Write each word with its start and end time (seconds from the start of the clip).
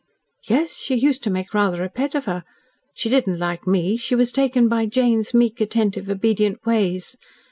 "Yes. 0.49 0.77
She 0.77 0.95
used 0.95 1.21
to 1.25 1.29
make 1.29 1.53
rather 1.53 1.83
a 1.83 1.89
pet 1.89 2.15
of 2.15 2.25
her. 2.25 2.43
She 2.95 3.07
didn't 3.07 3.37
like 3.37 3.67
me. 3.67 3.97
She 3.97 4.15
was 4.15 4.31
taken 4.31 4.67
by 4.67 4.87
Jane's 4.87 5.31
meek, 5.31 5.61
attentive, 5.61 6.09
obedient 6.09 6.65
ways. 6.65 7.15